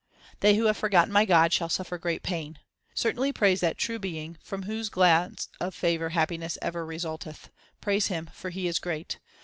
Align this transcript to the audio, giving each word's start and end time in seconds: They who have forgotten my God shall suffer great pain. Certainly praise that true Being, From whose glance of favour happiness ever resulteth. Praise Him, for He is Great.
They 0.39 0.55
who 0.55 0.65
have 0.65 0.77
forgotten 0.77 1.13
my 1.13 1.25
God 1.25 1.53
shall 1.53 1.69
suffer 1.69 1.99
great 1.99 2.23
pain. 2.23 2.57
Certainly 2.95 3.33
praise 3.33 3.59
that 3.59 3.77
true 3.77 3.99
Being, 3.99 4.35
From 4.41 4.63
whose 4.63 4.89
glance 4.89 5.47
of 5.59 5.75
favour 5.75 6.09
happiness 6.09 6.57
ever 6.59 6.83
resulteth. 6.83 7.51
Praise 7.81 8.07
Him, 8.07 8.27
for 8.33 8.49
He 8.49 8.67
is 8.67 8.79
Great. 8.79 9.19